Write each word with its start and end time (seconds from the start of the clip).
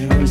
To 0.00 0.23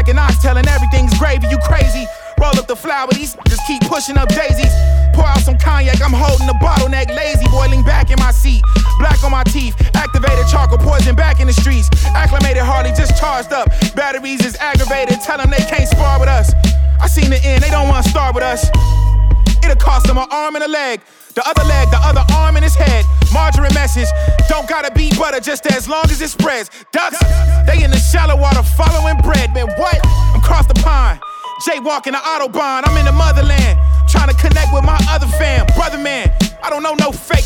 like 0.00 0.08
an 0.08 0.18
oxtail 0.18 0.56
and 0.56 0.66
everything's 0.66 1.12
gravy. 1.18 1.46
You 1.48 1.58
crazy. 1.58 2.06
Roll 2.40 2.56
up 2.56 2.66
the 2.66 2.74
flower, 2.74 3.08
these 3.12 3.36
just 3.46 3.60
keep 3.66 3.82
pushing 3.82 4.16
up 4.16 4.30
daisies. 4.30 4.72
Pour 5.12 5.26
out 5.26 5.40
some 5.40 5.58
cognac, 5.58 6.00
I'm 6.00 6.16
holding 6.16 6.46
the 6.46 6.54
bottleneck, 6.54 7.14
lazy, 7.14 7.46
boiling 7.50 7.84
back 7.84 8.10
in 8.10 8.18
my 8.18 8.30
seat. 8.30 8.62
Black 8.98 9.22
on 9.22 9.30
my 9.30 9.44
teeth, 9.44 9.76
activated 9.94 10.48
charcoal 10.48 10.78
poison 10.78 11.14
back 11.14 11.38
in 11.40 11.46
the 11.46 11.52
streets. 11.52 11.90
Acclimated 12.16 12.62
Harley 12.62 12.92
just 12.96 13.20
charged 13.20 13.52
up. 13.52 13.68
Batteries 13.94 14.42
is 14.42 14.56
aggravated, 14.56 15.20
tell 15.20 15.36
them 15.36 15.50
they 15.50 15.64
can't 15.68 15.86
spar 15.86 16.18
with 16.18 16.30
us. 16.30 16.54
I 16.98 17.06
seen 17.06 17.28
the 17.28 17.40
end, 17.44 17.62
they 17.62 17.68
don't 17.68 17.88
wanna 17.88 18.08
start 18.08 18.34
with 18.34 18.44
us. 18.44 18.70
It'll 19.64 19.76
cost 19.76 20.08
him 20.08 20.18
an 20.18 20.26
arm 20.30 20.56
and 20.56 20.64
a 20.64 20.68
leg. 20.68 21.00
The 21.34 21.46
other 21.46 21.64
leg, 21.64 21.90
the 21.90 21.98
other 21.98 22.24
arm 22.34 22.56
in 22.56 22.62
his 22.62 22.74
head. 22.74 23.04
Margarine 23.32 23.72
message. 23.74 24.08
Don't 24.48 24.68
gotta 24.68 24.90
be 24.92 25.10
butter 25.16 25.40
just 25.40 25.66
as 25.66 25.88
long 25.88 26.04
as 26.06 26.20
it 26.20 26.30
spreads. 26.30 26.70
Ducks, 26.92 27.18
they 27.66 27.84
in 27.84 27.90
the 27.90 27.98
shallow 27.98 28.36
water 28.36 28.62
following 28.62 29.16
bread. 29.18 29.54
Man, 29.54 29.68
what? 29.78 29.98
I'm 30.04 30.40
across 30.40 30.66
the 30.66 30.74
pond. 30.74 31.20
Jaywalking 31.66 32.12
the 32.12 32.22
Autobahn. 32.24 32.82
I'm 32.84 32.96
in 32.96 33.04
the 33.04 33.12
motherland. 33.12 33.78
Trying 34.08 34.28
to 34.28 34.34
connect 34.34 34.74
with 34.74 34.84
my 34.84 34.98
other 35.08 35.26
fam. 35.38 35.66
Brother 35.76 35.98
man, 35.98 36.32
I 36.64 36.70
don't 36.70 36.82
know 36.82 36.94
no 36.94 37.12
fake. 37.12 37.44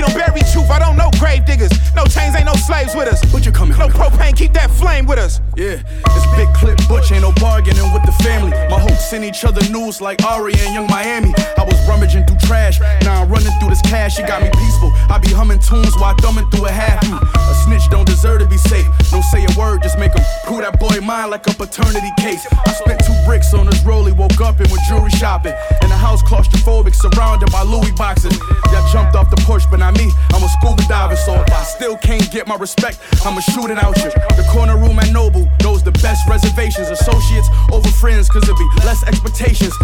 We 0.00 0.06
don't 0.06 0.16
bury 0.16 0.40
truth. 0.48 0.70
I 0.70 0.78
don't 0.78 0.96
know 0.96 1.10
grave 1.20 1.44
diggers. 1.44 1.70
No 1.94 2.06
chains, 2.06 2.34
ain't 2.34 2.46
no 2.46 2.54
slaves 2.54 2.94
with 2.94 3.06
us. 3.06 3.20
What 3.34 3.44
you 3.44 3.52
coming 3.52 3.76
No 3.76 3.88
propane, 3.88 4.34
keep 4.34 4.54
that 4.54 4.70
flame 4.70 5.04
with 5.04 5.18
us. 5.18 5.42
Yeah, 5.56 5.76
it's 5.76 6.26
big 6.40 6.48
clip 6.54 6.80
butch, 6.88 7.12
ain't 7.12 7.20
no 7.20 7.32
bargaining 7.36 7.92
with 7.92 8.04
the 8.08 8.12
family. 8.24 8.50
My 8.72 8.80
hopes 8.80 9.10
send 9.10 9.26
each 9.26 9.44
other 9.44 9.60
news 9.68 10.00
like 10.00 10.24
Ari 10.24 10.54
and 10.64 10.72
Yung 10.72 10.86
Miami. 10.86 11.34
I 11.58 11.64
was 11.64 11.76
rummaging 11.86 12.24
through 12.24 12.38
trash, 12.48 12.80
now 13.02 13.20
I'm 13.20 13.28
running 13.28 13.52
through 13.60 13.68
this 13.68 13.82
cash. 13.82 14.18
It 14.18 14.26
got 14.26 14.40
me 14.40 14.48
peaceful. 14.56 14.90
I 15.10 15.18
be 15.18 15.28
humming 15.28 15.58
tunes 15.58 15.94
while 15.96 16.14
thumbing 16.16 16.48
through 16.48 16.66
a 16.66 16.72
half. 16.72 17.04
A 17.04 17.54
snitch 17.64 17.90
don't 17.90 18.06
deserve 18.06 18.40
to 18.40 18.46
be 18.46 18.56
safe. 18.56 18.86
Don't 19.10 19.24
say 19.24 19.44
a 19.44 19.52
word, 19.58 19.82
just 19.82 19.98
make 19.98 20.14
him 20.14 20.24
cool 20.46 20.62
that 20.64 20.80
boy 20.80 21.00
mind 21.04 21.30
like 21.30 21.46
a 21.46 21.52
paternity 21.52 22.10
case. 22.18 22.46
I 22.52 22.72
spent 22.72 23.04
two 23.04 23.16
bricks 23.26 23.52
on 23.52 23.66
this 23.66 23.80
rollie, 23.80 24.16
woke 24.16 24.40
up 24.40 24.60
and 24.60 24.70
went 24.70 24.82
jewelry 24.88 25.10
shopping. 25.10 25.52
In 25.82 25.90
the 25.90 25.96
house 25.96 26.22
claustrophobic, 26.22 26.94
surrounded 26.94 27.52
by 27.52 27.64
Louis 27.64 27.92
boxes. 27.92 28.32
Y'all 28.72 28.88
jumped 28.88 29.14
off 29.14 29.28
the 29.28 29.36
porch, 29.44 29.64
but 29.70 29.82
me. 29.94 30.10
I'm 30.32 30.42
a 30.42 30.48
scuba 30.48 30.82
diver, 30.88 31.16
so 31.16 31.34
if 31.34 31.52
I 31.52 31.62
still 31.64 31.96
can't 31.96 32.30
get 32.30 32.46
my 32.46 32.56
respect, 32.56 32.98
I'ma 33.24 33.40
shoot 33.40 33.70
it 33.70 33.78
out 33.78 33.96
you. 33.98 34.10
The 34.36 34.46
corner 34.50 34.76
room 34.76 34.98
at 34.98 35.12
Noble, 35.12 35.48
those 35.58 35.82
the 35.82 35.92
best 35.92 36.28
reservations. 36.28 36.88
Associates 36.88 37.48
over 37.72 37.88
friends, 37.88 38.28
cause 38.28 38.48
it 38.48 38.56
be 38.56 38.68
less 38.84 39.02
expectations. 39.04 39.74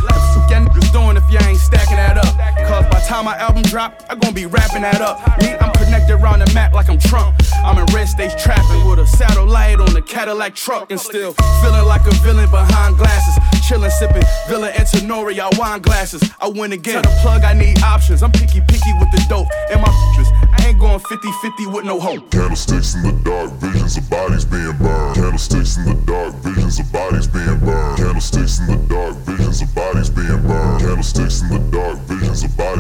Y'all 0.50 0.62
niggas 0.64 0.92
doing 0.92 1.16
if 1.16 1.28
y'all 1.30 1.42
ain't 1.44 1.58
stacking 1.58 1.96
that 1.96 2.18
up? 2.18 2.32
Cause 2.68 2.86
by 2.90 3.00
time 3.06 3.24
my 3.24 3.36
album 3.36 3.62
drop, 3.62 4.02
I 4.08 4.14
gon' 4.14 4.34
be 4.34 4.46
wrapping 4.46 4.82
that 4.82 5.00
up. 5.00 5.18
Me, 5.42 5.54
I'm 5.60 5.72
connected 5.72 6.14
around 6.14 6.40
the 6.40 6.52
map 6.54 6.72
like 6.72 6.88
I'm 6.88 6.98
Trump. 6.98 7.34
I'm 7.64 7.78
in 7.78 7.86
red 7.94 8.08
stage 8.08 8.32
trapping 8.40 8.88
with 8.88 8.98
a 8.98 9.06
satellite 9.06 9.80
on 9.80 9.96
a 9.96 10.02
Cadillac 10.02 10.54
truck 10.54 10.90
and 10.90 11.00
still 11.00 11.32
feeling 11.62 11.86
like 11.86 12.06
a 12.06 12.14
villain 12.22 12.50
behind 12.50 12.96
glasses. 12.96 13.55
Chillin', 13.66 13.90
sippin' 13.90 14.24
Villa 14.48 14.68
and 14.68 14.86
Tenoria 14.86 15.50
wine 15.58 15.82
glasses. 15.82 16.22
I 16.40 16.48
win 16.48 16.72
again. 16.72 17.02
Tell 17.02 17.10
the 17.10 17.18
plug, 17.20 17.42
I 17.42 17.52
need 17.52 17.82
options. 17.82 18.22
I'm 18.22 18.30
picky, 18.30 18.60
picky 18.60 18.92
with 19.00 19.10
the 19.10 19.24
dope. 19.28 19.48
And 19.70 19.80
my 19.80 19.88
bitches, 19.88 20.28
I 20.52 20.68
ain't 20.68 20.78
going 20.78 21.00
50 21.00 21.32
50 21.42 21.66
with 21.66 21.84
no 21.84 21.98
hope. 21.98 22.30
Candlesticks 22.30 22.94
in 22.94 23.02
the 23.02 23.12
dark, 23.24 23.50
visions 23.58 23.96
of 23.96 24.08
bodies 24.08 24.44
being 24.44 24.76
burned. 24.78 25.16
Candlesticks 25.16 25.76
in 25.78 25.84
the 25.84 25.94
dark, 26.06 26.34
visions 26.46 26.78
of 26.78 26.92
bodies 26.92 27.26
being 27.26 27.58
burned. 27.58 27.98
Candlesticks 27.98 28.60
in 28.60 28.66
the 28.66 28.76
dark, 28.86 29.16
visions 29.26 29.62
of 29.62 29.74
bodies 29.74 30.10
being 30.10 30.42
burned. 30.46 30.80
Candlesticks 30.80 31.42
in 31.42 31.48
the 31.48 31.58
dark, 31.74 31.98
visions 32.06 32.44
of 32.44 32.56
bodies 32.56 32.75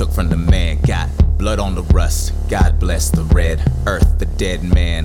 took 0.00 0.12
from 0.12 0.30
the 0.30 0.36
man. 0.36 0.80
Got 0.86 1.10
blood 1.36 1.58
on 1.58 1.74
the 1.74 1.82
rust, 1.92 2.32
God 2.48 2.80
bless 2.80 3.10
the 3.10 3.24
red 3.24 3.60
earth. 3.86 4.18
The 4.18 4.24
dead 4.24 4.64
man 4.64 5.04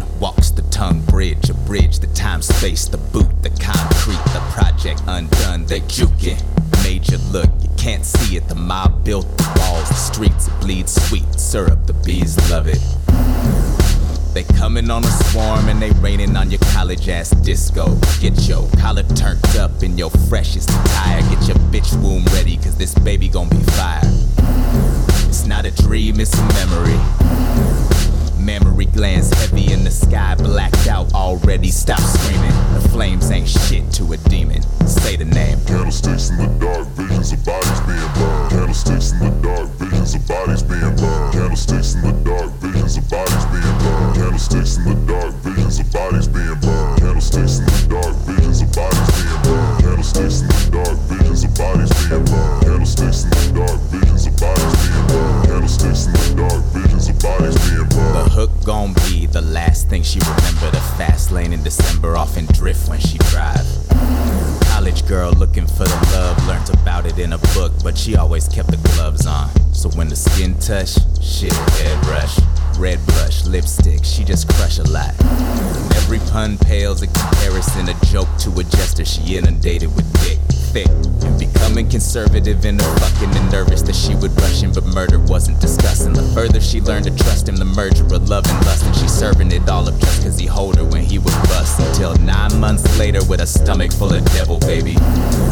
serving 89.86 90.00
it 90.00 90.06
all 90.06 90.16
up 90.16 90.24
cause 90.24 90.40
he 90.40 90.46
hold 90.46 90.76
her 90.78 90.86
when 90.86 91.04
he 91.04 91.18
would 91.18 91.34
bust. 91.50 91.80
Until 91.80 92.16
nine 92.16 92.60
months 92.60 92.98
later, 92.98 93.24
with 93.26 93.42
a 93.42 93.46
stomach 93.46 93.92
full 93.94 94.14
of 94.14 94.24
devil, 94.34 94.60
baby. 94.60 94.94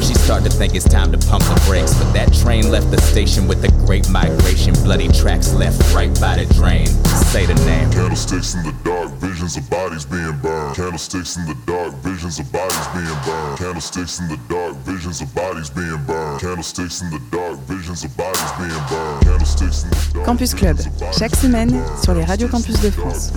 She 0.02 0.14
started 0.14 0.52
to 0.52 0.58
think 0.58 0.76
it's 0.76 0.88
time 0.88 1.12
to 1.12 1.18
pump 1.30 1.44
the 1.46 1.62
brakes, 1.68 1.94
but 1.94 2.12
that 2.14 2.34
train 2.34 2.72
left 2.72 2.92
the 2.92 3.02
station 3.02 3.48
with 3.48 3.62
the 3.62 3.70
great 3.86 4.10
migration. 4.10 4.74
Bloody 4.84 5.08
tracks 5.08 5.54
left 5.54 5.80
right 5.94 6.12
by 6.20 6.38
the 6.38 6.46
drain. 6.54 6.88
Say 7.34 7.46
the 7.46 7.56
name. 7.66 7.92
Candlesticks 7.92 8.56
in 8.56 8.64
the 8.64 8.74
dark, 8.84 9.12
visions 9.22 9.58
of 9.58 9.70
bodies 9.70 10.06
being 10.06 10.38
burned. 10.42 10.76
Candlesticks 10.76 11.38
in 11.38 11.46
the 11.46 11.56
dark, 11.66 11.94
visions 12.04 12.40
of 12.40 12.52
bodies 12.52 12.88
being 12.94 13.20
burned. 13.26 13.58
Candlesticks 13.58 14.20
in 14.20 14.28
the 14.28 14.40
dark, 14.50 14.76
visions 14.86 15.22
of 15.22 15.36
bodies 15.36 15.70
being 15.70 16.04
burned. 16.06 16.42
Candlesticks 16.42 17.02
in 17.02 17.10
the 17.12 17.22
dark, 17.32 17.58
visions 17.70 18.04
of 18.04 18.18
bodies 18.18 18.52
being 18.58 18.84
burned. 18.90 19.24
Candlesticks 19.24 19.84
in 19.84 19.90
the 19.90 20.12
dark. 20.14 20.26
Campus 20.26 20.54
Club, 20.54 20.78
chaque 21.18 21.36
semaine 21.36 21.74
sur 22.02 22.14
les 22.14 22.24
radios 22.24 22.50
campus 22.50 22.80
de 22.82 22.92
France. 22.92 23.32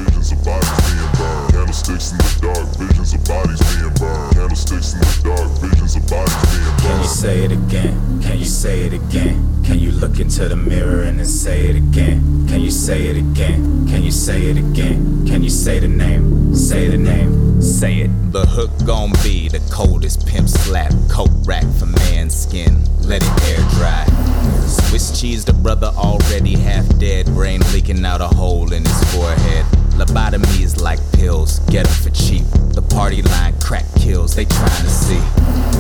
Candlesticks 1.66 2.12
in 2.12 2.18
the 2.18 2.38
dark, 2.42 2.68
visions 2.78 3.12
of 3.12 3.24
bodies 3.24 3.58
being 3.74 3.92
burned. 3.94 4.34
Candlesticks 4.34 4.94
in 4.94 5.00
the 5.00 5.20
dark, 5.24 5.50
visions 5.58 5.96
of 5.96 6.06
bodies 6.06 6.36
being 6.54 6.76
Can 6.78 7.02
you 7.02 7.08
say 7.08 7.42
it 7.42 7.50
again? 7.50 8.22
Can 8.22 8.38
you 8.38 8.44
say 8.44 8.82
it 8.82 8.92
again? 8.92 9.64
Can 9.64 9.80
you 9.80 9.90
look 9.90 10.20
into 10.20 10.48
the 10.48 10.54
mirror 10.54 11.02
and 11.02 11.18
then 11.18 11.26
say 11.26 11.66
it 11.66 11.74
again? 11.74 12.46
Can 12.46 12.60
you 12.60 12.70
say 12.70 13.08
it 13.08 13.16
again? 13.16 13.88
Can 13.88 14.04
you 14.04 14.12
say 14.12 14.46
it 14.46 14.58
again? 14.58 15.26
Can 15.26 15.42
you 15.42 15.50
say 15.50 15.80
the 15.80 15.88
name? 15.88 16.54
Say 16.54 16.86
the 16.86 16.98
name. 16.98 17.60
Say 17.60 17.96
it. 17.96 18.10
The 18.30 18.46
hook 18.46 18.70
gon' 18.86 19.10
be 19.24 19.48
the 19.48 19.58
coldest 19.72 20.24
pimp 20.24 20.48
slap 20.48 20.92
coat 21.10 21.30
rack 21.46 21.66
for 21.80 21.86
man's 21.86 22.36
skin. 22.36 22.78
Let 23.00 23.24
it 23.24 23.42
air 23.50 23.64
dry. 23.70 24.04
Swiss 24.68 25.20
cheese, 25.20 25.44
the 25.44 25.52
brother 25.52 25.90
already 25.96 26.56
half 26.56 26.86
dead, 27.00 27.26
brain 27.26 27.60
leaking 27.72 28.04
out 28.04 28.20
a 28.20 28.28
hole 28.28 28.72
in 28.72 28.84
his 28.84 29.14
forehead. 29.14 29.66
Lobotomies 29.96 30.80
like 30.80 31.00
pills, 31.12 31.60
get 31.70 31.86
'em 31.86 31.94
for 31.94 32.10
cheap. 32.10 32.44
The 32.74 32.82
party 32.82 33.22
line 33.22 33.54
crack 33.60 33.86
kills, 33.94 34.34
they 34.34 34.44
trying 34.44 34.84
to 34.84 34.90
see. 34.90 35.20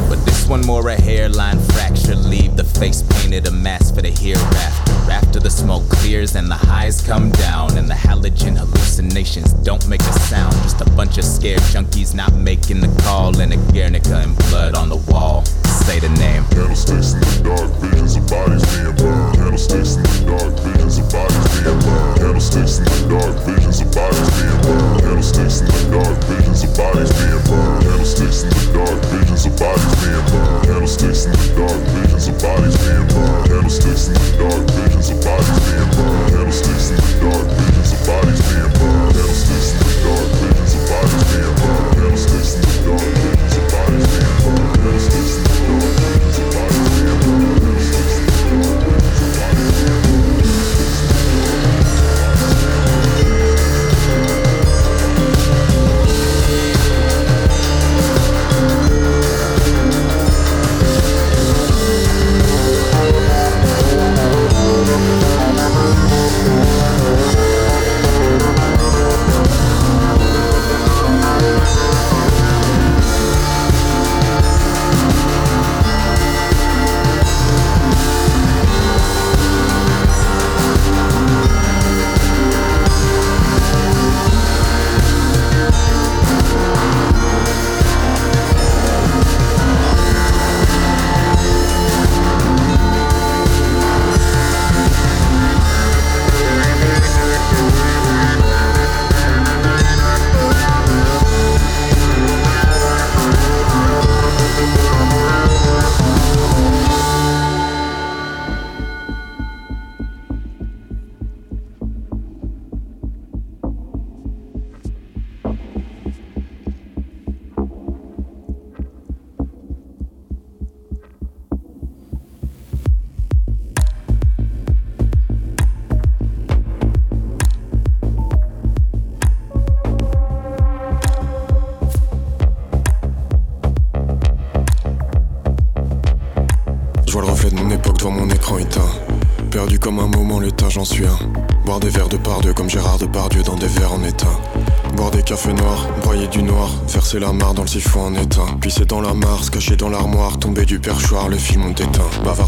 But 0.08 0.24
this 0.24 0.46
one 0.46 0.64
more 0.64 0.88
a 0.88 0.98
hairline 0.98 1.60
fracture, 1.60 2.16
leave 2.16 2.56
the 2.56 2.64
face 2.64 3.02
painted 3.02 3.46
a 3.46 3.50
mask 3.50 3.94
for 3.94 4.00
the 4.00 4.10
hereafter. 4.10 4.92
After 5.12 5.38
the 5.38 5.50
smoke 5.50 5.86
clears 5.90 6.34
and 6.34 6.50
the 6.50 6.54
highs 6.54 7.02
come 7.02 7.30
down, 7.30 7.76
and 7.76 7.90
the 7.90 7.94
halogen 7.94 8.56
hallucinations 8.56 9.52
don't 9.52 9.86
make 9.86 10.00
a 10.00 10.18
sound. 10.30 10.54
Just 10.62 10.80
a 10.80 10.90
bunch 10.92 11.18
of 11.18 11.24
scared 11.24 11.60
junkies 11.72 12.14
not 12.14 12.32
making 12.32 12.80
the 12.80 13.02
call, 13.02 13.38
and 13.38 13.52
a 13.52 13.58
Guernica 13.72 14.16
and 14.16 14.34
blood 14.48 14.74
on 14.74 14.88
the 14.88 14.96
wall. 14.96 15.44
Say 15.86 16.00
the 16.00 16.08
name. 16.18 16.42
Candlesticks 16.50 17.14
in 17.14 17.22
the 17.22 17.46
dark, 17.46 17.70
visions 17.78 18.18
of 18.18 18.26
bodies 18.26 18.66
being 18.74 18.90
burned. 18.98 19.38
Candlesticks 19.38 19.94
in 19.94 20.02
the 20.02 20.18
dark, 20.26 20.52
visions 20.58 20.98
of 20.98 21.06
bodies 21.14 21.46
being 21.62 21.78
burned. 21.78 22.18
Candlesticks 22.18 22.78
in 22.82 22.84
the 22.90 23.06
dark, 23.06 23.34
visions 23.46 23.78
of 23.80 23.94
bodies 23.94 24.30
being 24.34 24.58
burned. 24.66 24.98
Candlesticks 25.06 25.62
in 25.62 25.70
the 25.70 25.78
dark, 25.94 26.18
visions 26.26 26.66
of 26.66 26.74
bodies 26.74 27.10
being 27.14 27.38
burned. 27.46 27.86
Candlesticks 27.86 28.42
in 28.42 28.50
the 28.50 28.66
dark, 28.74 28.98
visions 29.14 29.46
of 29.46 29.54
bodies 29.62 29.94
being 30.02 30.26
burned. 30.26 30.66
Candlesticks 30.66 31.22
in 31.22 31.32
the 31.38 31.46
dark, 31.54 31.78
visions 31.94 32.26
of 32.26 32.34
bodies 32.42 32.76
being 32.82 33.06
burned. 33.06 33.46
Candlesticks 33.46 34.02
in 34.10 34.14
the 34.18 34.26
dark, 34.42 34.66
visions 34.74 35.06
of 35.06 35.18
bodies 35.22 35.54
being 35.70 35.86
burned. 35.94 36.26
Candlesticks 36.34 36.86
in 36.90 36.98
the 36.98 37.14
dark, 37.22 37.46
visions 37.46 37.94
of 37.94 38.00
bodies 38.02 38.42
being 38.42 38.74
burned. 38.74 39.14
Candlesticks 39.14 39.70
in 39.70 39.78
the 39.86 39.94
dark, 40.02 40.26
visions 40.34 40.72
of 40.74 40.82
bodies 40.90 41.24
being 41.30 41.54
burned. 41.62 41.94
Candlesticks 41.94 42.50
in 42.58 42.66
the 42.66 42.74
dark, 42.90 43.25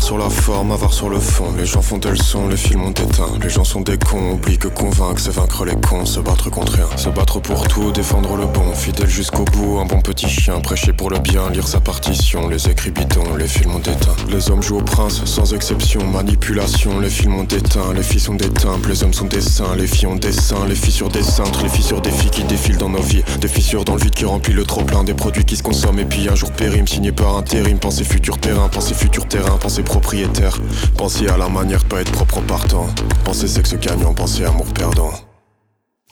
sur 0.08 0.16
la 0.16 0.30
forme, 0.30 0.72
avare 0.72 0.94
sur 0.94 1.10
le 1.10 1.20
fond, 1.20 1.52
les 1.58 1.66
gens 1.66 1.82
font 1.82 1.98
des 1.98 2.08
leçons, 2.08 2.48
les 2.48 2.56
films 2.56 2.82
ont 2.82 2.92
éteint. 2.92 3.28
Les 3.42 3.50
gens 3.50 3.64
sont 3.64 3.82
des 3.82 3.98
cons, 3.98 4.32
oublient 4.32 4.56
que 4.56 4.68
convaincre, 4.68 5.20
c'est 5.20 5.32
vaincre 5.32 5.66
les 5.66 5.74
cons, 5.74 6.06
se 6.06 6.18
battre 6.18 6.48
contre 6.48 6.72
rien. 6.76 6.86
Se 6.96 7.10
battre 7.10 7.40
pour 7.40 7.68
tout, 7.68 7.92
défendre 7.92 8.34
le 8.36 8.46
bon, 8.46 8.72
fidèle 8.72 9.10
jusqu'au 9.10 9.44
bout, 9.44 9.80
un 9.80 9.84
bon 9.84 10.00
petit 10.00 10.26
chien, 10.26 10.60
prêcher 10.60 10.94
pour 10.94 11.10
le 11.10 11.18
bien, 11.18 11.50
lire 11.50 11.68
sa 11.68 11.80
partition, 11.80 12.48
les 12.48 12.70
écrits 12.70 12.90
bidons, 12.90 13.36
les 13.36 13.46
films 13.46 13.74
ont 13.74 13.80
éteint. 13.80 14.16
Les 14.30 14.50
hommes 14.50 14.62
jouent 14.62 14.78
au 14.78 14.82
prince, 14.82 15.26
sans 15.26 15.52
exception, 15.52 16.02
manipulation, 16.06 17.00
les 17.00 17.10
films 17.10 17.40
ont 17.40 17.44
éteint, 17.44 17.92
les 17.94 18.02
filles 18.02 18.20
sont 18.20 18.34
des 18.34 18.48
temples, 18.48 18.88
les 18.88 19.04
hommes 19.04 19.12
sont 19.12 19.26
des 19.26 19.42
saints, 19.42 19.76
les 19.76 19.86
filles 19.86 20.06
ont 20.06 20.16
des 20.16 20.32
seins, 20.32 20.64
les 20.66 20.74
filles 20.74 20.90
sur 20.90 21.10
des 21.10 21.22
cintres, 21.22 21.62
les 21.62 21.68
filles 21.68 21.84
sur 21.84 22.00
des 22.00 22.12
filles 22.12 22.30
qui 22.30 22.44
défilent 22.44 22.78
dans 22.78 22.88
nos 22.88 23.02
vies, 23.02 23.24
des 23.42 23.48
fissures 23.48 23.84
dans 23.84 23.96
le 23.96 24.00
vide 24.00 24.14
qui 24.14 24.24
remplit 24.24 24.54
le 24.54 24.64
trop 24.64 24.84
plein, 24.84 25.04
des 25.04 25.12
produits 25.12 25.44
qui 25.44 25.56
se 25.56 25.62
consomment. 25.62 25.98
Et 25.98 26.06
puis 26.06 26.30
un 26.30 26.34
jour 26.34 26.50
périment, 26.50 26.86
signé 26.86 27.12
par 27.12 27.36
intérim, 27.36 27.78
pensez 27.78 28.04
futur 28.04 28.38
terrain, 28.38 28.70
pensez 28.70 28.94
futur 28.94 29.28
terrain, 29.28 29.58
pensez 29.60 29.82
propriétaire, 30.00 30.56
pensez 30.96 31.26
à 31.26 31.36
la 31.36 31.48
manière 31.48 31.82
de 31.82 31.88
pas 31.88 32.00
être 32.00 32.12
propre 32.12 32.38
en 32.38 32.42
partant, 32.42 32.86
pensez 33.24 33.48
sexe 33.48 33.74
gagnant, 33.74 34.14
pensez 34.14 34.44
amour 34.44 34.66
perdant. 34.72 35.10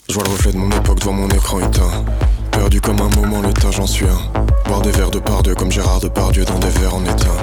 Je 0.09 0.15
vois 0.15 0.25
le 0.25 0.31
reflet 0.31 0.53
de 0.53 0.57
mon 0.57 0.71
époque 0.71 0.99
devant 0.99 1.13
mon 1.13 1.29
écran 1.29 1.61
éteint, 1.61 2.05
perdu 2.51 2.81
comme 2.81 3.01
un 3.01 3.09
moment 3.11 3.43
l'état 3.43 3.71
j'en 3.71 3.87
suis 3.87 4.07
un. 4.07 4.43
Boire 4.67 4.83
des 4.83 4.91
verres 4.91 5.13
de 5.13 5.21
par 5.21 5.45
deux 5.45 5.55
comme 5.55 5.71
Gérard 5.71 6.01
Depardieu 6.01 6.45
dans 6.45 6.59
des 6.59 6.69
verres 6.69 6.97
en 6.97 7.05
éteint. 7.05 7.39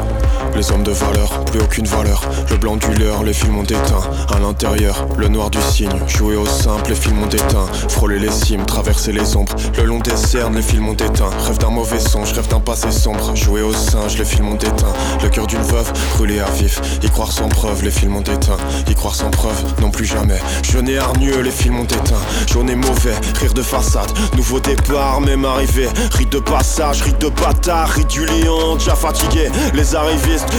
Les 0.56 0.72
hommes 0.72 0.84
de 0.84 0.92
valeur, 0.92 1.46
plus 1.46 1.60
aucune 1.60 1.88
valeur. 1.88 2.22
Le 2.50 2.58
blanc 2.58 2.76
du 2.76 2.94
leurre, 2.94 3.24
les 3.24 3.34
films 3.34 3.58
ont 3.58 3.64
éteint. 3.64 4.02
À 4.34 4.40
l'intérieur, 4.40 5.08
le 5.18 5.28
noir 5.28 5.50
du 5.50 5.60
cygne. 5.60 5.90
Jouer 6.08 6.36
au 6.36 6.46
simple, 6.46 6.90
les 6.90 6.96
films 6.96 7.24
ont 7.24 7.30
éteint. 7.30 7.66
Frôler 7.90 8.20
les 8.20 8.32
cimes, 8.32 8.66
traverser 8.66 9.12
les 9.12 9.36
ombres. 9.36 9.54
Le 9.78 9.84
long 9.84 10.00
des 10.00 10.16
cernes, 10.16 10.56
les 10.56 10.62
films 10.62 10.90
ont 10.90 10.94
éteint. 10.94 11.30
Rêve 11.48 11.58
d'un 11.58 11.72
mauvais 11.72 12.00
songe, 12.00 12.32
rêve 12.34 12.48
d'un 12.50 12.60
passé 12.60 12.92
sombre. 12.92 13.36
Jouer 13.36 13.64
au 13.64 13.74
singe, 13.74 14.18
les 14.18 14.26
films 14.26 14.50
ont 14.50 14.56
éteint. 14.56 14.94
Le 15.24 15.30
cœur 15.30 15.48
d'une 15.48 15.64
veuve, 15.64 15.92
brûlé 16.16 16.40
à 16.40 16.50
vif. 16.52 16.80
Y 17.02 17.10
croire 17.10 17.32
sans 17.32 17.50
preuve, 17.50 17.84
les 17.84 17.92
films 17.92 18.16
ont 18.16 18.22
éteint. 18.22 18.58
Y 18.88 18.94
croire 18.94 19.16
sans 19.16 19.32
preuve, 19.32 19.60
non 19.82 19.90
plus 19.90 20.06
jamais. 20.06 20.40
Jeune 20.72 20.88
et 20.88 21.00
hargneux, 21.00 21.42
les 21.42 21.52
films 21.52 21.80
ont 21.80 21.86
éteint. 21.86 22.22
Journée 22.52 22.76
mauvais, 22.76 23.16
rire 23.40 23.54
de 23.54 23.64
façade. 23.64 24.12
Nouveau 24.38 24.60
départ, 24.60 25.20
même 25.20 25.46
arrivé. 25.46 25.90
Rite 26.12 26.32
de 26.32 26.40
passage, 26.40 27.02
rite 27.02 27.20
de 27.20 27.30
bâtard, 27.30 27.90
rite 27.90 28.10
du 28.10 28.26
lion, 28.26 28.76
déjà 28.76 28.96
fatigué. 28.96 29.50
Les 29.74 29.96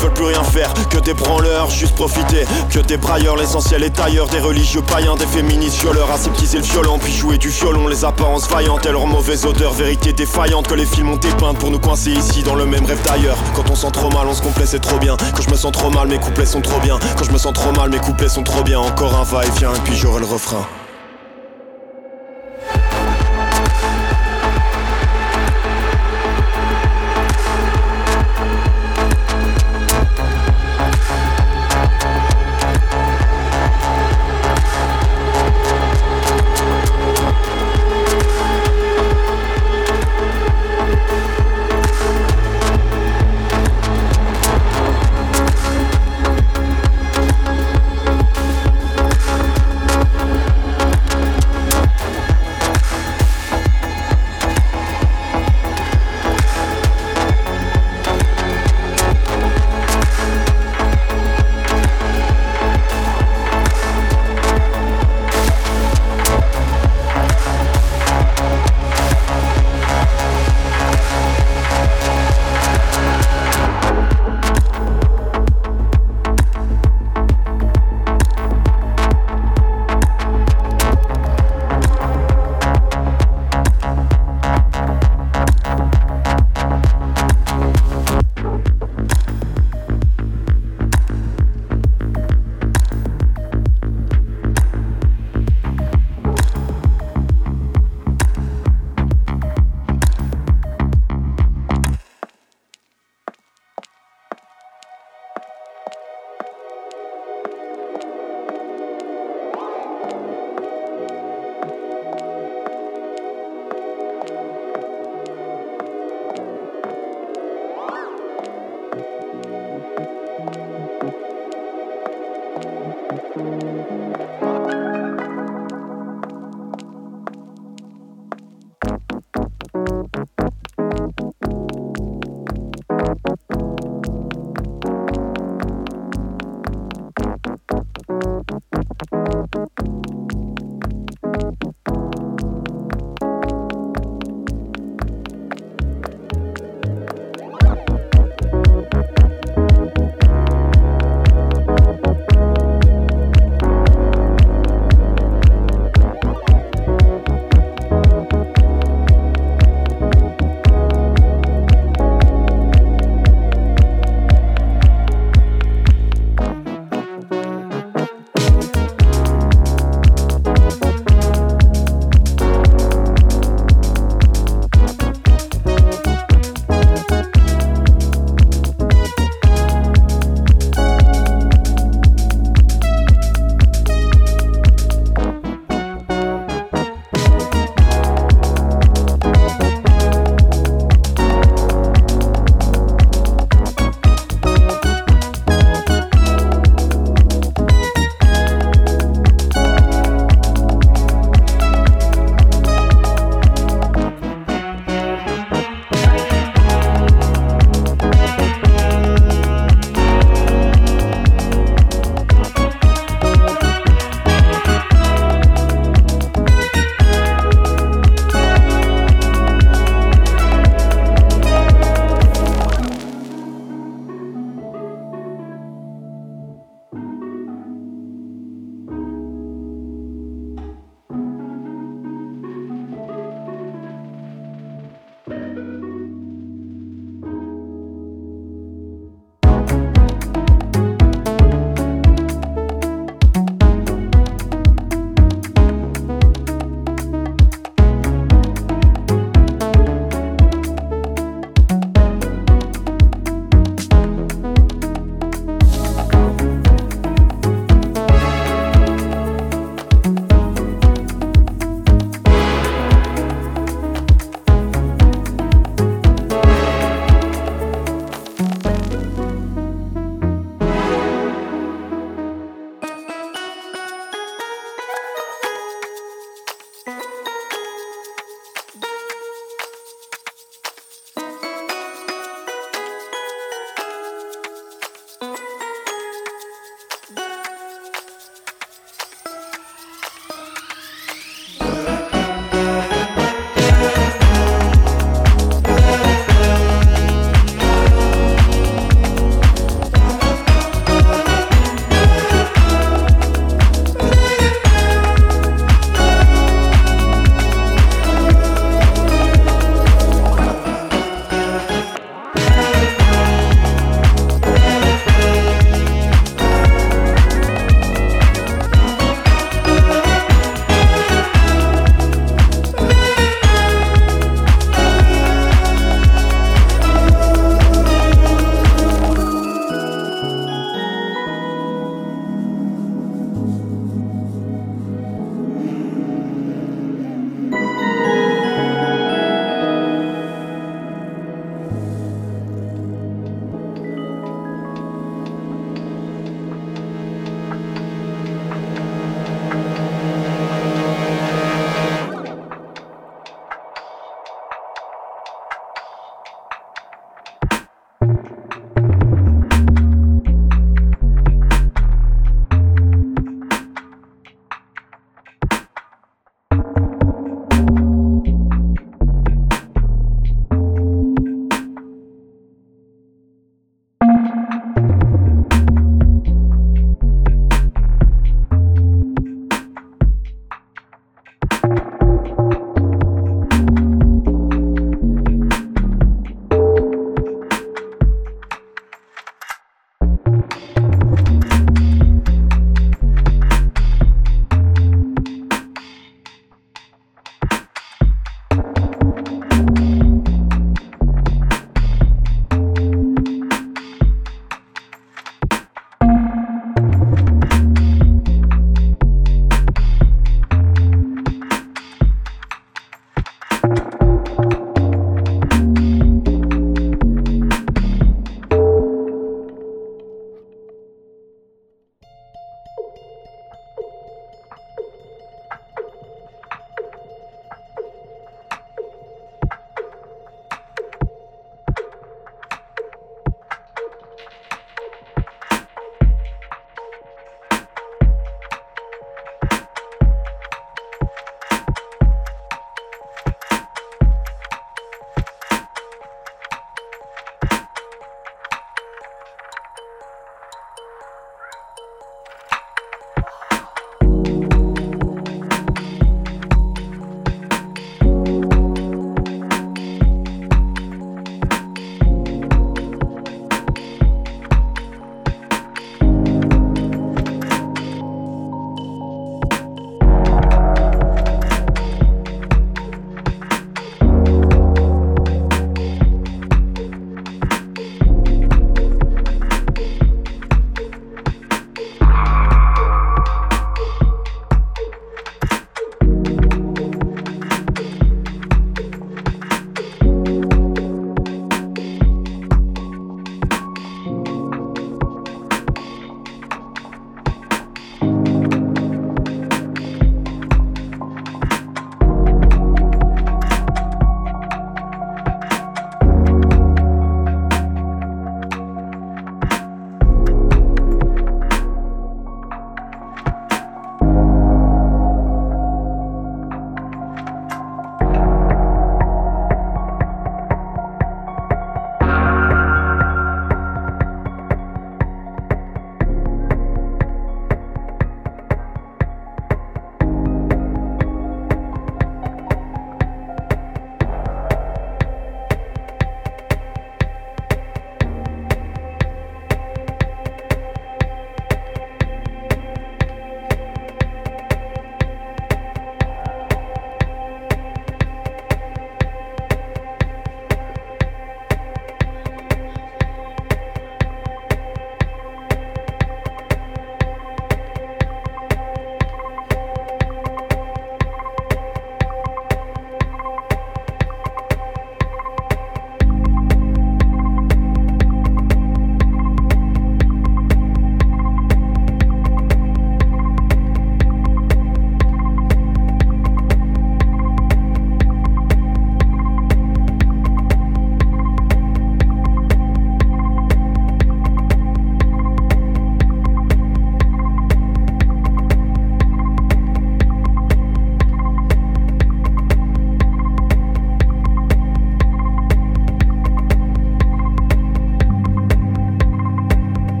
veulent 0.00 0.12
plus 0.12 0.24
rien 0.24 0.42
faire 0.44 0.72
que 0.90 0.98
des 0.98 1.14
branleurs, 1.14 1.70
juste 1.70 1.94
profiter. 1.94 2.44
Que 2.70 2.80
des 2.80 2.96
brailleurs, 2.96 3.36
l'essentiel 3.36 3.82
est 3.82 3.98
ailleurs. 4.00 4.28
Des 4.28 4.40
religieux 4.40 4.82
païens, 4.82 5.16
des 5.16 5.26
féministes 5.26 5.80
violeurs. 5.80 6.10
Aseptiser 6.10 6.58
le 6.58 6.64
violon, 6.64 6.98
puis 6.98 7.12
jouer 7.12 7.38
du 7.38 7.48
violon. 7.48 7.88
Les 7.88 8.04
apparences 8.04 8.48
vaillantes 8.48 8.86
et 8.86 8.92
leur 8.92 9.06
mauvaise 9.06 9.44
odeur. 9.46 9.72
Vérité 9.72 10.12
défaillante 10.12 10.66
que 10.68 10.74
les 10.74 10.86
films 10.86 11.10
ont 11.10 11.16
dépeintes 11.16 11.58
pour 11.58 11.70
nous 11.70 11.78
coincer 11.78 12.10
ici 12.10 12.42
dans 12.42 12.54
le 12.54 12.66
même 12.66 12.84
rêve 12.84 13.02
d'ailleurs. 13.04 13.38
Quand 13.54 13.70
on 13.70 13.74
sent 13.74 13.90
trop 13.92 14.10
mal, 14.10 14.26
on 14.28 14.34
se 14.34 14.42
complaît, 14.42 14.66
c'est 14.66 14.80
trop 14.80 14.98
bien. 14.98 15.16
Quand 15.34 15.42
je 15.42 15.50
me 15.50 15.56
sens 15.56 15.72
trop 15.72 15.90
mal, 15.90 16.08
mes 16.08 16.18
couplets 16.18 16.46
sont 16.46 16.60
trop 16.60 16.80
bien. 16.80 16.98
Quand 17.16 17.24
je 17.24 17.32
me 17.32 17.38
sens 17.38 17.52
trop 17.52 17.72
mal, 17.72 17.90
mes 17.90 17.98
couplets 17.98 18.28
sont 18.28 18.42
trop 18.42 18.62
bien. 18.62 18.80
Encore 18.80 19.14
un 19.14 19.24
va-et-vient, 19.24 19.74
et 19.74 19.80
puis 19.84 19.96
j'aurai 19.96 20.20
le 20.20 20.26
refrain. 20.26 20.66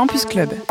Campus 0.00 0.24
Club. 0.24 0.69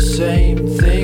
Same 0.00 0.56
thing 0.78 0.99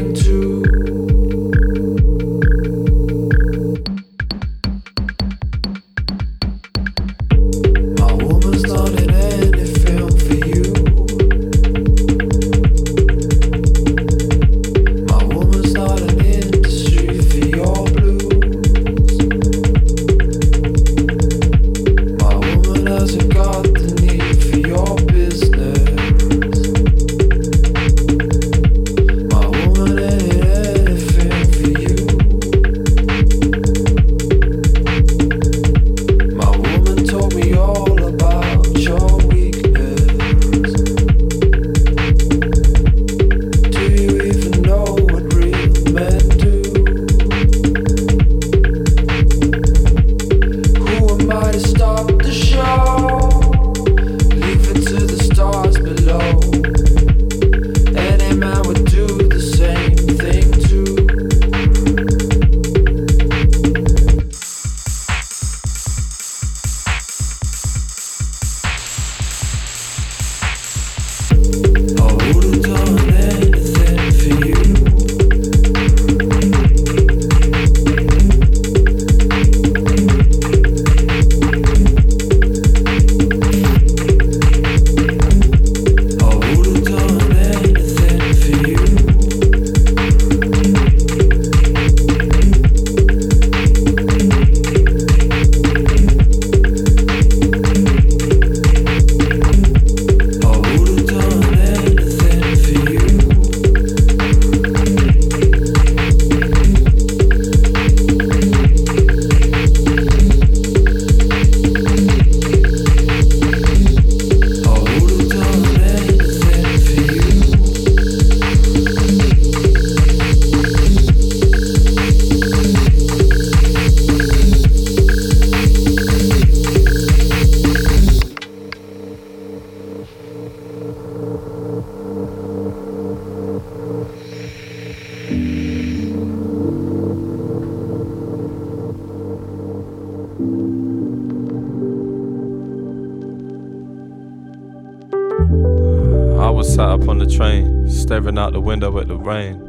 staring 148.36 148.46
out 148.46 148.52
the 148.52 148.60
window 148.60 148.98
at 148.98 149.08
the 149.08 149.16
rain. 149.16 149.62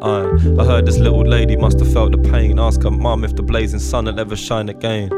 I, 0.00 0.22
I 0.60 0.64
heard 0.64 0.86
this 0.86 0.98
little 0.98 1.26
lady 1.26 1.56
must 1.56 1.78
have 1.78 1.92
felt 1.92 2.12
the 2.12 2.30
pain. 2.30 2.58
Ask 2.58 2.82
her 2.82 2.90
mum 2.90 3.24
if 3.24 3.34
the 3.36 3.42
blazing 3.42 3.80
sun 3.80 4.06
will 4.06 4.18
ever 4.18 4.36
shine 4.36 4.68
again. 4.68 5.10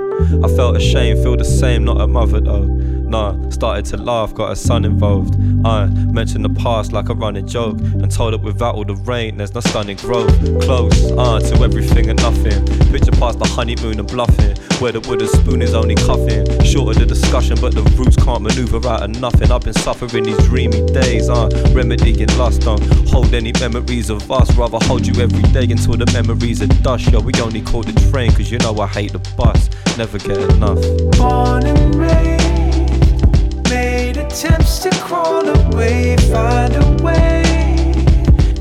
I 0.45 0.49
felt 0.49 0.77
ashamed, 0.77 1.23
feel 1.23 1.37
the 1.37 1.45
same, 1.45 1.85
not 1.85 2.01
a 2.01 2.07
mother 2.07 2.41
though. 2.41 2.65
Nah, 2.65 3.49
started 3.51 3.85
to 3.87 3.97
laugh, 3.97 4.35
got 4.35 4.49
her 4.49 4.57
son 4.57 4.85
involved. 4.85 5.35
I 5.65 5.87
mentioned 5.87 6.45
the 6.45 6.55
past 6.63 6.93
like 6.93 7.09
a 7.09 7.15
running 7.15 7.47
joke 7.47 7.79
and 7.79 8.11
told 8.11 8.35
it 8.35 8.41
without 8.41 8.75
all 8.75 8.85
the 8.85 8.97
rain, 8.97 9.37
there's 9.37 9.55
no 9.55 9.61
stunning 9.61 9.99
growth. 9.99 10.35
Close, 10.63 11.13
uh, 11.13 11.39
to 11.39 11.63
everything 11.63 12.11
and 12.11 12.21
nothing. 12.21 12.67
Picture 12.91 13.13
past 13.13 13.39
the 13.39 13.47
honeymoon 13.47 14.01
and 14.01 14.09
bluffing, 14.09 14.56
where 14.81 14.93
the 14.93 15.01
wooden 15.09 15.29
spoon 15.29 15.62
is 15.62 15.74
only 15.74 15.95
cuffing. 15.95 16.41
of 16.41 16.95
the 16.95 17.07
discussion, 17.07 17.57
but 17.61 17.74
the 17.74 17.83
roots 17.97 18.16
can't 18.16 18.43
maneuver 18.43 18.87
out 18.89 19.03
of 19.03 19.20
nothing. 19.20 19.51
I've 19.51 19.62
been 19.62 19.72
suffering 19.74 20.24
these 20.24 20.37
dreamy 20.45 20.85
days, 20.93 21.29
uh, 21.29 21.49
remedying 21.72 22.29
lust. 22.37 22.62
Don't 22.62 22.83
hold 23.09 23.33
any 23.33 23.53
memories 23.61 24.11
of 24.11 24.31
us, 24.31 24.55
rather 24.57 24.79
hold 24.83 25.07
you 25.07 25.14
every 25.22 25.43
day 25.53 25.64
until 25.64 25.97
the 25.97 26.07
memories 26.12 26.61
are 26.62 26.66
dust. 26.83 27.11
Yo, 27.11 27.20
we 27.20 27.33
only 27.41 27.62
call 27.62 27.83
the 27.83 27.93
train, 28.11 28.31
cause 28.33 28.51
you 28.51 28.59
know 28.59 28.79
I 28.79 28.87
hate 28.87 29.12
the 29.12 29.20
bus. 29.37 29.70
Never 29.97 30.18
get 30.18 30.39
enough. 30.39 30.81
Born 31.18 31.64
and 31.66 31.95
raised, 31.95 33.70
made 33.70 34.18
attempts 34.18 34.81
to 34.81 34.91
crawl 35.01 35.49
away, 35.49 36.16
find 36.31 36.74
a 36.74 37.03
way 37.03 37.43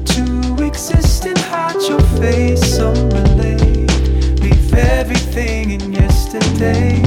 to 0.06 0.64
exist 0.64 1.26
and 1.26 1.38
hide 1.38 1.82
your 1.90 2.02
face. 2.22 2.62
Some 2.78 3.10
relate, 3.10 4.40
leave 4.40 4.74
everything 4.74 5.72
in 5.72 5.95
yesterday. 6.36 7.02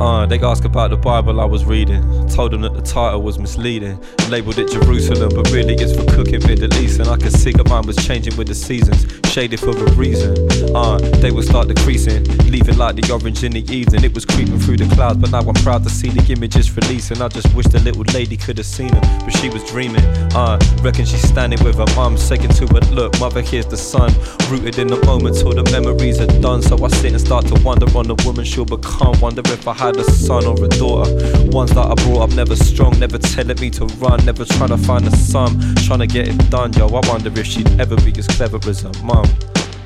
Uh, 0.00 0.26
they 0.26 0.40
asked 0.40 0.64
about 0.64 0.90
the 0.90 0.96
Bible 0.96 1.40
I 1.40 1.44
was 1.44 1.64
reading. 1.64 2.02
Told 2.28 2.52
them 2.52 2.62
that 2.62 2.74
the 2.74 2.82
title 2.82 3.22
was 3.22 3.38
misleading. 3.38 4.02
Labeled 4.28 4.58
it 4.58 4.70
Jerusalem, 4.70 5.30
but 5.34 5.50
really 5.52 5.74
it's 5.74 5.94
for 5.94 6.04
cooking 6.16 6.44
Middle 6.46 6.74
East. 6.82 6.98
And 6.98 7.08
I 7.08 7.16
could 7.16 7.32
see 7.32 7.52
that 7.52 7.68
mine 7.68 7.86
was 7.86 7.96
changing 8.04 8.36
with 8.36 8.48
the 8.48 8.54
seasons. 8.54 9.21
Shaded 9.32 9.60
for 9.60 9.70
a 9.70 9.92
reason. 9.92 10.36
Uh, 10.76 10.98
they 10.98 11.30
would 11.30 11.46
start 11.46 11.66
decreasing. 11.66 12.22
Leaving 12.50 12.76
like 12.76 12.96
the 12.96 13.10
orange 13.10 13.42
in 13.42 13.52
the 13.52 13.64
evening. 13.72 14.04
It 14.04 14.12
was 14.12 14.26
creeping 14.26 14.58
through 14.58 14.76
the 14.76 14.94
clouds, 14.94 15.20
but 15.20 15.30
now 15.30 15.40
I'm 15.40 15.54
proud 15.64 15.84
to 15.84 15.88
see 15.88 16.10
the 16.10 16.20
images 16.30 16.76
releasing. 16.76 17.22
I 17.22 17.28
just 17.28 17.48
wish 17.54 17.64
the 17.68 17.80
little 17.80 18.04
lady 18.12 18.36
could 18.36 18.58
have 18.58 18.66
seen 18.66 18.88
them, 18.88 19.00
but 19.24 19.30
she 19.30 19.48
was 19.48 19.64
dreaming. 19.64 20.04
Uh, 20.36 20.60
reckon 20.82 21.06
she's 21.06 21.26
standing 21.26 21.64
with 21.64 21.76
her 21.78 21.88
mum, 21.96 22.18
saying 22.18 22.46
to 22.46 22.66
her, 22.66 22.80
Look, 22.92 23.18
mother, 23.20 23.40
here's 23.40 23.64
the 23.64 23.76
sun. 23.78 24.12
Rooted 24.50 24.78
in 24.78 24.88
the 24.88 25.00
moment 25.06 25.38
till 25.38 25.54
the 25.54 25.64
memories 25.72 26.20
are 26.20 26.26
done. 26.42 26.60
So 26.60 26.76
I 26.84 26.88
sit 26.88 27.12
and 27.12 27.20
start 27.20 27.46
to 27.46 27.54
wonder 27.64 27.86
on 27.96 28.08
the 28.08 28.22
woman 28.26 28.44
she'll 28.44 28.66
become. 28.66 29.18
Wonder 29.18 29.40
if 29.46 29.66
I 29.66 29.72
had 29.72 29.96
a 29.96 30.04
son 30.04 30.44
or 30.44 30.62
a 30.62 30.68
daughter. 30.68 31.08
Ones 31.48 31.72
that 31.72 31.86
I 31.88 31.94
brought 32.04 32.28
up 32.28 32.30
never 32.36 32.54
strong, 32.54 32.98
never 32.98 33.16
telling 33.16 33.58
me 33.58 33.70
to 33.70 33.86
run, 33.96 34.22
never 34.26 34.44
trying 34.44 34.76
to 34.76 34.78
find 34.78 35.06
a 35.06 35.16
sum, 35.16 35.58
trying 35.86 36.00
to 36.00 36.06
get 36.06 36.28
it 36.28 36.50
done. 36.50 36.74
Yo, 36.74 36.86
I 36.88 37.00
wonder 37.08 37.32
if 37.40 37.46
she'd 37.46 37.80
ever 37.80 37.96
be 37.96 38.12
as 38.18 38.26
clever 38.26 38.60
as 38.68 38.82
her 38.82 38.92
mum. 39.02 39.21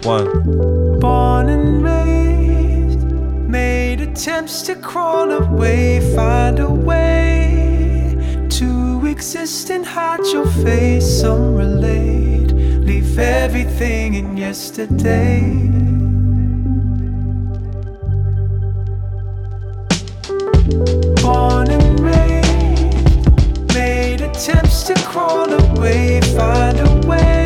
One. 0.02 0.98
Born 1.00 1.48
and 1.48 1.82
raised, 1.82 3.02
made 3.48 4.00
attempts 4.00 4.62
to 4.62 4.74
crawl 4.76 5.32
away, 5.32 6.00
find 6.14 6.58
a 6.60 6.70
way 6.70 8.46
to 8.50 9.06
exist 9.06 9.70
and 9.70 9.84
hide 9.84 10.24
your 10.32 10.46
face. 10.46 11.20
Some 11.20 11.54
relate, 11.56 12.52
leave 12.52 13.18
everything 13.18 14.14
in 14.14 14.36
yesterday. 14.36 15.40
Born 21.22 21.70
and 21.70 22.00
raised, 22.00 23.74
made 23.74 24.20
attempts 24.20 24.84
to 24.84 24.94
crawl 24.94 25.52
away, 25.52 26.20
find 26.36 26.78
a 26.78 27.06
way 27.08 27.45